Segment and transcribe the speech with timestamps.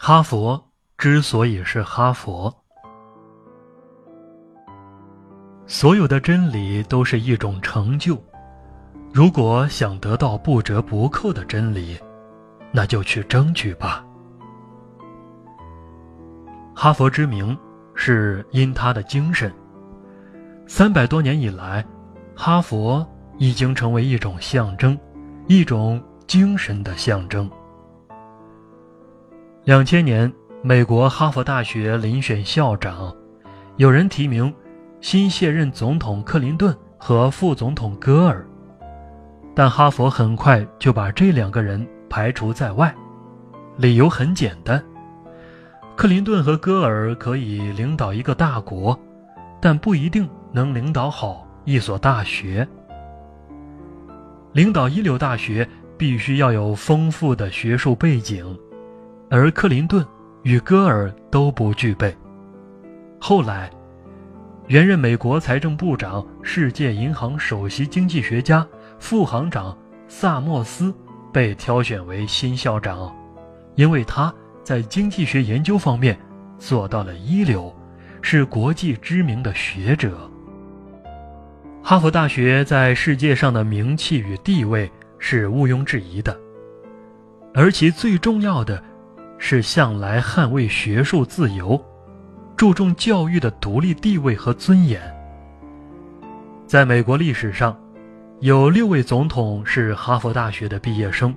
[0.00, 0.64] 哈佛
[0.96, 2.54] 之所以是哈佛，
[5.66, 8.16] 所有的真理都是一种成就。
[9.12, 11.98] 如果想得到不折不扣的真理，
[12.70, 14.06] 那就去争取吧。
[16.76, 17.58] 哈佛之名
[17.92, 19.52] 是因他的精神。
[20.68, 21.84] 三百多年以来，
[22.36, 23.04] 哈佛
[23.36, 24.96] 已经成为一种象征，
[25.48, 27.50] 一种精神的象征。
[29.68, 33.14] 两千年，美国哈佛大学遴选校长，
[33.76, 34.50] 有人提名
[35.02, 38.48] 新卸任总统克林顿和副总统戈尔。
[39.54, 42.94] 但哈佛很快就把这两个人排除在外，
[43.76, 44.82] 理由很简单：
[45.94, 48.98] 克林顿和戈尔可以领导一个大国，
[49.60, 52.66] 但不一定能领导好一所大学。
[54.52, 58.58] 领导一流大学必须要有丰富的学术背景，
[59.30, 60.04] 而克林顿
[60.42, 62.16] 与戈尔都不具备。
[63.20, 63.70] 后来，
[64.68, 68.66] 原任美国财政部长、世界银行首席经济学家。
[69.00, 70.92] 副行长萨默斯
[71.32, 73.14] 被挑选为新校长，
[73.76, 76.18] 因为他在经济学研究方面
[76.58, 77.72] 做到了一流，
[78.20, 80.28] 是国际知名的学者。
[81.80, 86.36] 哈佛大学在世界上的名气与地位是毋庸置疑的，
[87.54, 88.82] 而其最重要的，
[89.38, 91.82] 是向来捍卫学术自由，
[92.56, 95.00] 注重教育的独立地位和尊严。
[96.66, 97.76] 在美国历史上。
[98.40, 101.34] 有六位总统是哈佛大学的毕业生，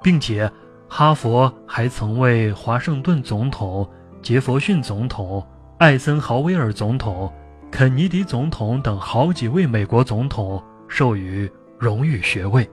[0.00, 0.48] 并且
[0.88, 3.84] 哈佛还曾为华盛顿总统、
[4.22, 5.44] 杰弗逊总统、
[5.78, 7.28] 艾森豪威尔总统、
[7.72, 12.64] 肯尼迪总统等好几位美国总统授予荣誉学位。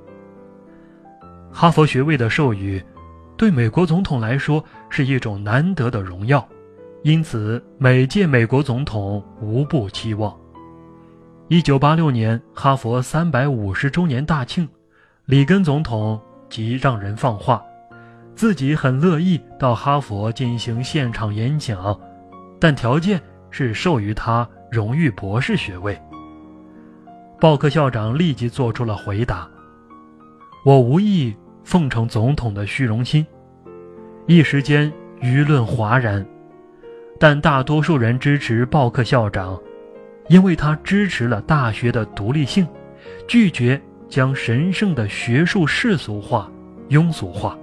[1.52, 2.80] 哈佛学位的授予，
[3.38, 6.48] 对美国总统来说是一种难得的荣耀，
[7.04, 10.36] 因此每届美国总统无不期望。
[11.48, 14.68] 一九八六年，哈佛三百五十周年大庆，
[15.26, 16.20] 里根总统
[16.50, 17.62] 即让人放话，
[18.36, 22.00] 自己很乐意到哈佛进行现场演讲，
[22.60, 26.02] 但条件是授予他荣誉博士学位。
[27.40, 29.48] 鲍克校长立即做出了回答
[30.66, 33.28] ：“我无意奉承总统的虚荣心。”
[34.26, 34.90] 一时间
[35.20, 36.26] 舆论哗然，
[37.20, 39.60] 但大多数人支持鲍克校长。
[40.28, 42.68] 因为他支持了大学的独立性，
[43.28, 46.52] 拒绝将神圣的学术世俗化、
[46.90, 47.56] 庸俗化，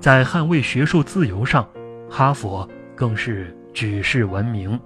[0.00, 1.64] 在捍卫学术自由上，
[2.10, 4.76] 哈佛更是举世闻名。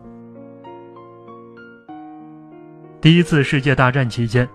[3.00, 4.46] 第一次世界大战期间，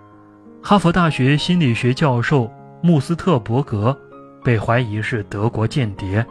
[0.61, 2.47] 哈佛大学心理学教授
[2.85, 3.97] 穆斯特伯格
[4.44, 6.23] 被怀疑是德国间谍，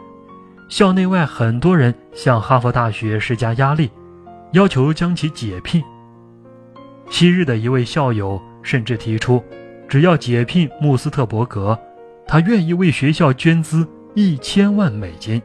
[0.69, 3.89] 校内外很多人向哈佛大学施加压力。
[4.51, 5.83] 要求将其解聘。
[7.09, 9.43] 昔日的一位校友甚至提出，
[9.87, 11.75] 只要解聘穆斯特伯格，
[12.27, 15.41] 他愿意为学校捐资一千万美金。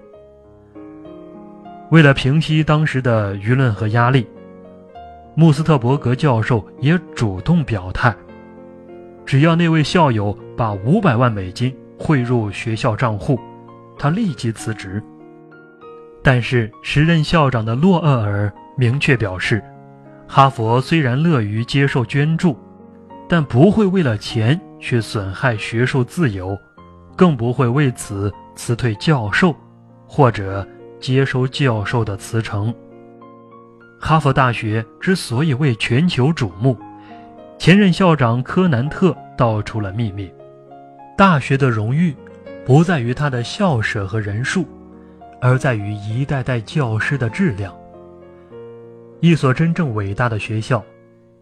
[1.91, 4.27] 为了平息当时的舆论和压力，
[5.35, 8.15] 穆斯特伯格教授也主动表态，
[9.25, 13.41] 只要那位校友把五百万美金汇入学校账户，
[13.97, 15.03] 他立即辞职。
[16.23, 18.53] 但是时任校长的洛厄尔。
[18.77, 19.61] 明确表示，
[20.29, 22.57] 哈佛虽然乐于接受捐助，
[23.29, 26.57] 但不会为了钱去损害学术自由，
[27.17, 29.53] 更不会为此辞退教授，
[30.07, 30.65] 或者
[31.01, 32.73] 接收教授的辞呈。
[33.99, 36.79] 哈佛大学之所以为全球瞩目，
[37.59, 40.31] 前任校长科南特道出了秘密：
[41.19, 42.15] 大学的荣誉
[42.65, 44.65] 不在于它的校舍和人数，
[45.41, 47.77] 而在于一代代教师的质量。
[49.19, 50.81] 一所真正伟大的学校，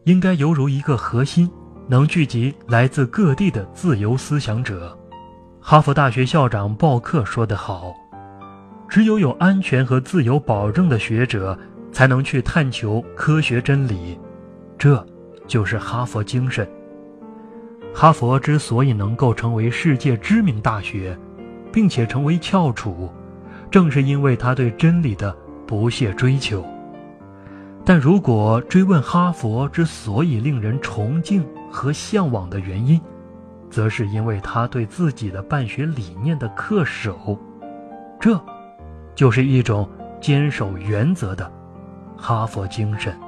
[0.05, 1.51] 应该犹如一个核心，
[1.89, 4.99] 能聚集来自各地的自由思想者。
[5.61, 7.93] 哈佛大学校长鲍克说得好
[8.89, 11.59] ：“只有有安全和自由保证的学者，
[11.93, 14.19] 才能去探求科学真理。
[14.79, 15.07] 这
[15.47, 16.67] 就是哈佛精神。
[17.99, 21.19] 哈佛之所以能够成为世界知名大学，
[21.73, 23.11] 并且成为翘楚，
[23.71, 25.35] 正是因为他对真理的
[25.67, 26.63] 不懈追求。”
[27.87, 33.01] 但如果追问哈佛之所以令人崇敬和向往的原因，
[33.71, 37.39] 则是因为他对自己的办学理念的恪守，
[38.21, 38.39] 这，
[39.15, 39.89] 就是一种
[40.21, 41.51] 坚守原则的
[42.15, 43.19] 哈佛精神。